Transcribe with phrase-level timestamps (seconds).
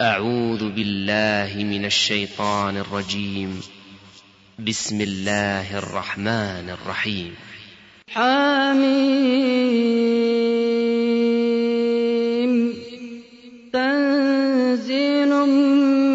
[0.00, 3.60] أعوذ بالله من الشيطان الرجيم.
[4.68, 7.34] بسم الله الرحمن الرحيم.
[8.10, 8.78] حميم.
[13.72, 15.32] تنزيل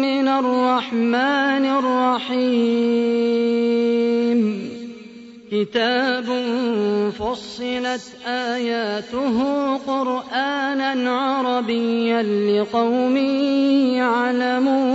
[0.00, 2.40] من الرحمن الرحيم.
[5.52, 6.53] كتاب
[7.34, 9.36] فصلت آياته
[9.76, 13.16] قرآنا عربيا لقوم
[13.96, 14.94] يعلمون.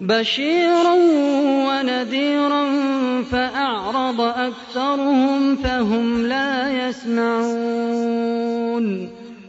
[0.00, 0.94] بشيرا
[1.68, 2.64] ونذيرا
[3.32, 8.34] فأعرض أكثرهم فهم لا يسمعون.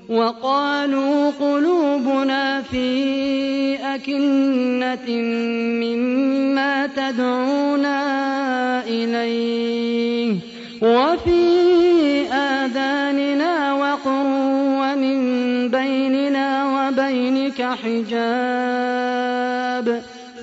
[0.10, 2.86] وقالوا قلوبنا في
[3.76, 5.10] أكنة
[5.82, 8.45] مما تدعونا
[8.88, 10.36] إليه.
[10.82, 11.52] وفي
[12.32, 14.26] آذاننا وقر
[14.82, 15.18] ومن
[15.70, 18.42] بيننا وبينك حجاب.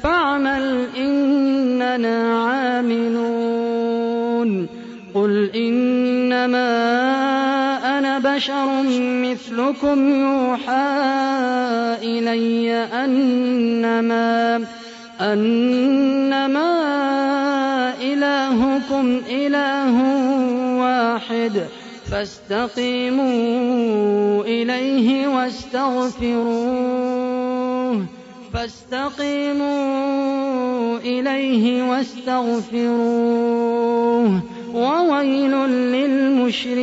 [0.02, 3.22] فاعمل إننا عاملون.
[5.14, 6.72] قل إنما
[7.98, 8.83] أنا بشر
[9.22, 11.02] مثلكم يوحى
[12.02, 14.64] إلي أنما
[15.20, 16.92] أنما
[18.53, 19.97] إلهكم إله
[20.81, 21.67] واحد
[22.11, 23.25] فاستقيموا
[24.45, 26.47] إليه واستغفروه
[28.53, 29.78] فاستقيموا
[30.98, 33.23] إليه واستغفروه
[34.75, 35.55] وويل
[35.92, 36.83] للمشركين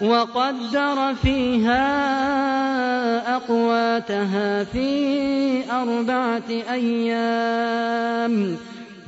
[0.00, 1.86] وقدر فيها
[3.36, 4.90] أقواتها في
[5.70, 8.56] أربعة أيام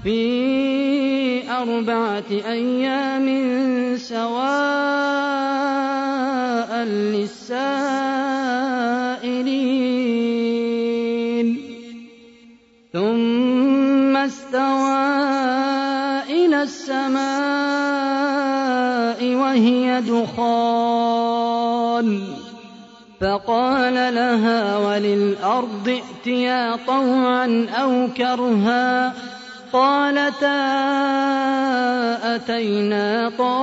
[0.03, 3.27] في أربعة أيام
[3.97, 4.37] سواء
[6.85, 8.37] للسائلين.
[12.93, 15.06] ثم استوى
[19.57, 21.49] وهي دخان
[23.21, 29.13] فقال لها وللأرض ائتيا طوعا أو كرها.
[29.73, 30.77] قالتا
[32.35, 33.57] أتينا طائعين.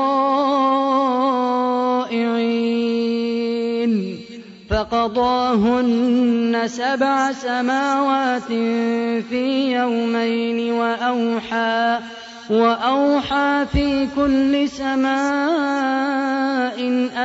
[4.69, 8.47] فقضاهن سبع سماوات
[9.29, 11.99] في يومين وأوحى
[12.49, 15.13] وأوحى في كل سماء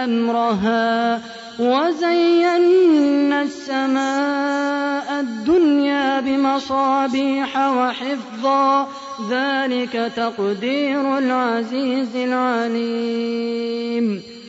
[0.04, 1.20] أمرها
[1.58, 8.88] وزينا السماء الدنيا بمصابيح وحفظا
[9.30, 13.58] ذلك تقدير العزيز العليم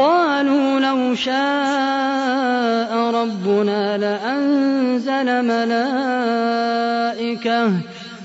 [0.00, 2.90] قالوا لو شاء
[3.20, 6.90] ربنا لأنزل ملائكة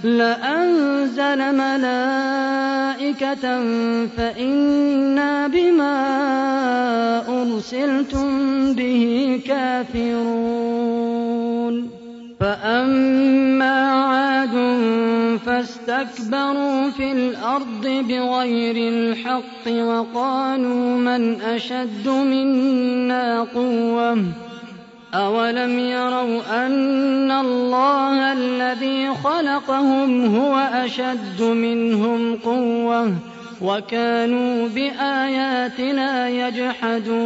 [0.04, 2.66] لأنزل ملائكة
[4.18, 5.98] فإنا بما
[7.42, 10.65] أرسلتم به كافرون.
[15.96, 24.26] فاستكبروا في الأرض بغير الحق وقالوا من أشد منا قوةً؟
[25.14, 33.14] أولم يروا أن الله الذي خلقهم هو أشد منهم قوة
[33.62, 37.26] وكانوا بآياتنا يجحدون.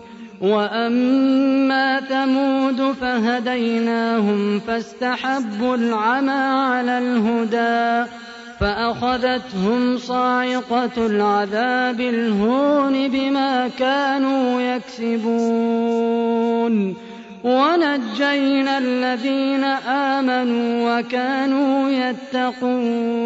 [0.41, 8.09] وأما ثمود فهديناهم فاستحبوا العمى على الهدى
[8.59, 16.11] فأخذتهم صاعقة العذاب الهون بما كانوا يكسبون
[17.43, 23.21] ونجينا الذين آمنوا وكانوا يتقون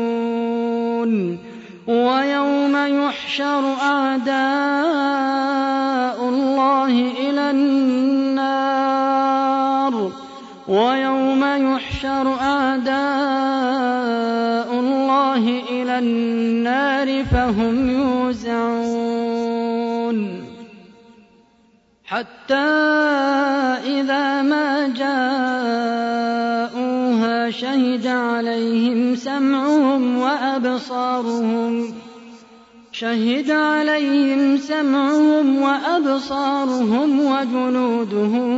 [1.87, 4.35] ويوم يحشر أعداء
[6.29, 8.85] الله إلى النار
[10.67, 12.95] ويوم يحشر أعداء
[14.79, 19.05] الله إلى النار فهم يوزعون
[22.05, 22.55] حتى
[23.85, 26.04] إذا ما جاءوها
[27.61, 31.93] شهد عليهم سمعهم وأبصارهم.
[32.91, 38.49] شهد عليهم سمعهم وأبصارهم وجنودهم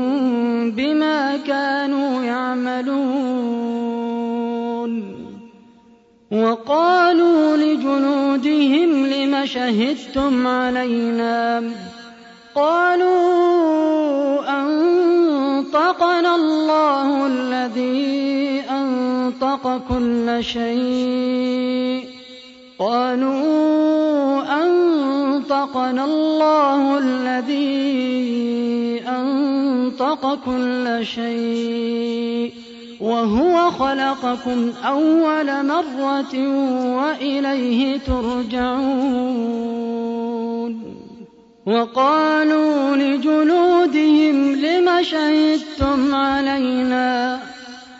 [0.71, 3.67] بما كانوا يعملون.
[6.31, 11.63] وقالوا لجنودهم لم شهدتم علينا؟
[12.55, 13.57] قالوا
[14.61, 18.63] أنطقنا الله الذي
[19.27, 22.03] أنطق كل شيء.
[22.79, 27.71] قالوا أنطقنا الله الذي
[29.07, 32.53] أنطق كل شيء.
[33.01, 36.33] وهو خلقكم أول مرة
[36.97, 39.37] وإليه ترجعون.
[41.65, 47.46] وقالوا لجلودهم لم شهدتم علينا؟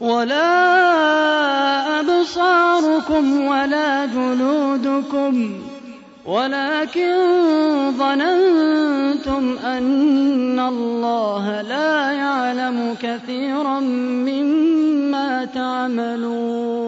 [0.00, 0.50] ولا
[2.00, 5.52] أبصاركم ولا جلودكم
[6.26, 7.14] ولكن
[7.98, 16.87] ظننتم أن الله لا يعلم كثيرا مما تعملون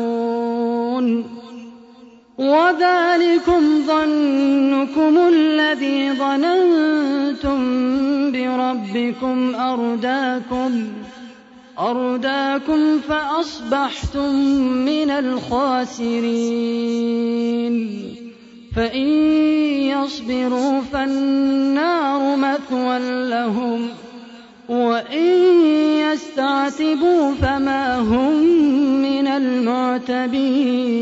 [2.41, 7.59] وذلكم ظنكم الذي ظننتم
[8.31, 10.87] بربكم أرداكم
[11.79, 14.35] أرداكم فأصبحتم
[14.85, 16.11] من الخاسرين.
[18.75, 19.07] فإن
[19.93, 23.89] يصبروا فالنار مثوى لهم
[24.69, 25.27] وإن
[25.99, 28.43] يستعتبوا فما هم
[29.01, 31.01] من المعتبين.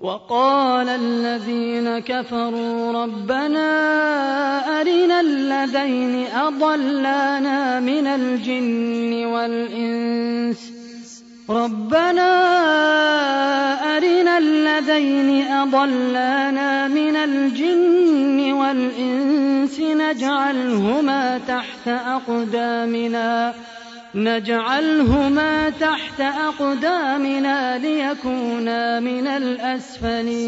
[0.00, 3.68] وَقَالَ الَّذِينَ كَفَرُوا رَبَّنَا
[4.80, 10.72] أَرِنَا اللَّذَيْنِ أَضَلَّانَا مِنَ الْجِنِّ وَالْإِنسِ
[11.50, 12.30] رَبَّنَا
[13.96, 23.54] أَرِنَا اللَّذَيْنِ أَضَلَّانَا مِنَ الْجِنِّ وَالْإِنسِ نَجْعَلْهُمَا تَحْتَ أَقْدَامِنَا
[24.14, 27.76] نجعلهما تحت أقدامنا
[28.08, 30.38] ليكونا من الأسفلين.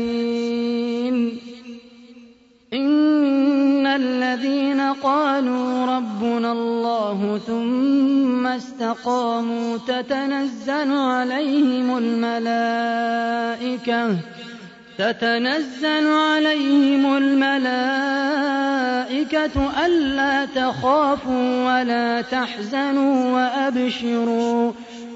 [2.72, 13.20] إن الذين قالوا ربنا الله ثم استقاموا تتنزل عليهم الملائكة
[14.98, 18.10] تتنزل عليهم الملائكة
[19.86, 24.72] ألا تخافوا ولا تحزنوا وأبشروا.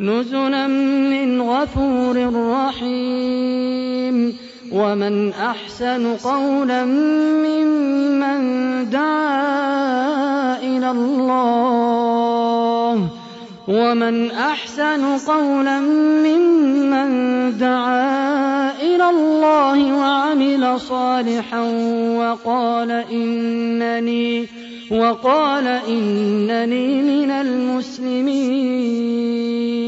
[0.00, 2.16] نُزُلًا مِّنْ غَفُورٍ
[2.54, 4.34] رَّحِيمٍ.
[4.72, 8.40] وَمَنْ أَحْسَنُ قَوْلًا مِّمَّن
[8.90, 13.08] دَعَا إِلَى اللَّهِ.
[13.68, 17.08] وَمَنْ أَحْسَنُ قَوْلًا مِّمَّن
[17.58, 21.60] دَعَا إِلَى اللَّهِ وَعَمِلَ صَالِحًا
[22.18, 24.46] وَقَالَ إِنَّنِي
[24.90, 29.87] وَقَالَ إِنَّنِي مِنَ الْمُسْلِمِينَ.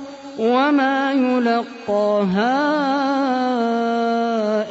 [0.39, 2.61] وما يلقاها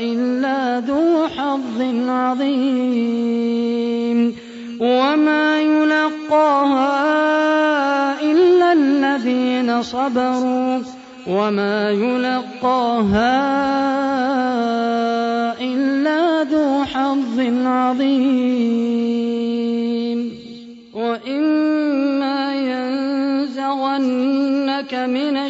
[0.01, 3.41] إلا ذو حظ عظيم
[4.81, 7.21] وما يلقاها
[8.73, 10.81] الذين صبروا
[11.27, 13.41] وما يلقاها
[15.61, 19.11] إلا ذو حظ عظيم
[20.95, 24.15] وإما ينزغنك
[24.95, 25.50] من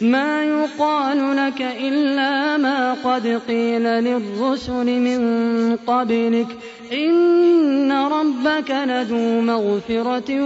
[0.00, 5.20] ما يقال لك إلا ما قد قيل للرسل من
[5.76, 6.46] قبلك.
[6.92, 10.40] إن ربك لذو مغفرة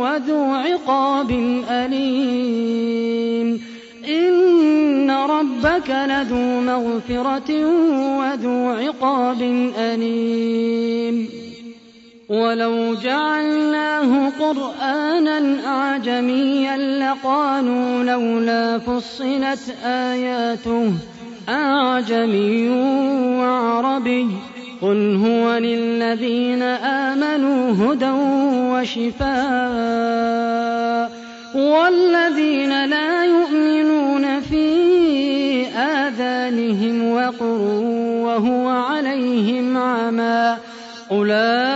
[0.00, 1.30] وذو عقاب
[1.70, 3.60] أليم.
[4.08, 7.64] إن ربك لذو مغفرة
[8.18, 9.42] وذو عقاب
[9.78, 11.45] أليم.
[12.28, 20.92] ولو جعلناه قرآنا أعجميا لقالوا لولا فصلت آياته
[21.48, 22.68] أعجمي
[23.38, 24.28] وعربي
[24.82, 28.10] قل هو للذين آمنوا هدى
[28.72, 29.26] وشفاء
[31.54, 34.66] والذين لا يؤمنون في
[35.66, 37.60] آذانهم وقر
[38.26, 40.56] وهو عليهم عمى
[41.10, 41.75] أولئك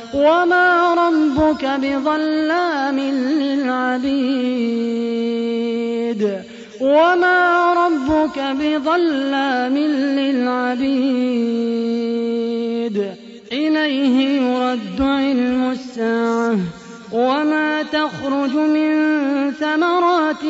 [0.13, 4.71] وما ربك بظلام للعبيد
[6.81, 11.41] وما ربك بظلام للعبيد
[13.51, 16.57] إليه يرد علم الساعة
[17.11, 18.91] وما تخرج من
[19.51, 20.43] ثمرات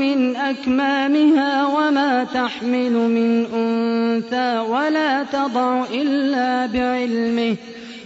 [0.00, 7.56] من أكمامها وما تحمل من أنثى ولا تضع إلا بعلمه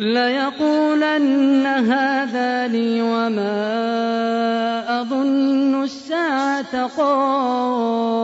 [0.00, 8.20] ليقولن هذا لي وما أظن الساعة قائمة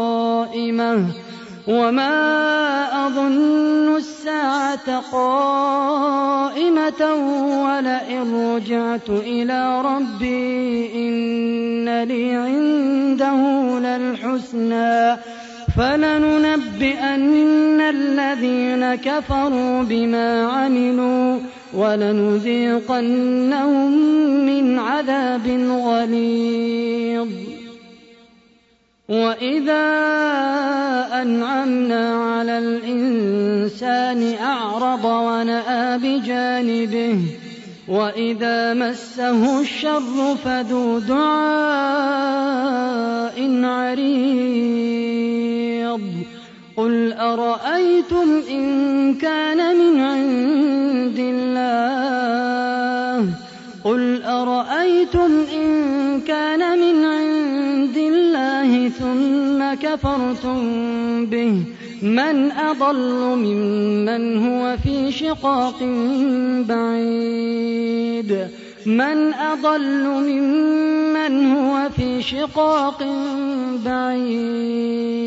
[1.69, 7.03] وما أظن الساعة قائمة
[7.65, 13.41] ولئن رجعت إلى ربي إن لي عنده
[13.79, 15.17] للحسنى
[15.77, 21.39] فلننبئن الذين كفروا بما عملوا
[21.77, 23.37] ولنذيقنهم
[24.47, 27.29] من عذاب غليظ.
[29.09, 29.87] وإذا
[31.23, 37.19] أنعمنا على الإنسان أعرض ونأى بجانبه
[37.89, 41.77] وإذا مسه الشر فذو دعاء
[43.65, 44.37] عريض.
[46.77, 52.37] قل أرأيتم إن كان من عند الله؟
[53.85, 61.63] قل أرأيتم إن كان من عند الله ثم كفرتم به؟
[62.03, 65.83] من أضل ممن هو في شقاق
[66.69, 68.47] بعيد.
[68.87, 73.03] من أضل ممن هو في شقاق
[73.87, 75.27] بعيد.